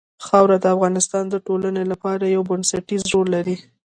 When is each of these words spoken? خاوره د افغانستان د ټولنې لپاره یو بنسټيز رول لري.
خاوره 0.25 0.57
د 0.61 0.65
افغانستان 0.75 1.23
د 1.29 1.35
ټولنې 1.47 1.83
لپاره 1.91 2.23
یو 2.35 2.41
بنسټيز 2.49 3.01
رول 3.13 3.27
لري. 3.35 3.55